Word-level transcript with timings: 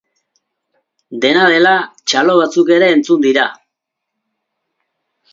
Dena 1.25 1.43
dela, 1.51 1.73
txalo 2.11 2.37
batzuk 2.39 2.71
ere 2.77 2.87
entzun 2.93 3.21
dira. 3.27 3.43